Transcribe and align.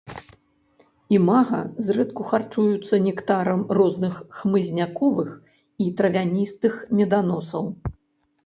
Імага 1.17 1.59
зрэдку 1.89 2.25
харчуюцца 2.31 2.95
нектарам 3.07 3.61
розных 3.79 4.15
хмызняковых 4.39 5.29
і 5.87 5.91
травяністых 6.01 6.73
меданосаў. 7.03 7.63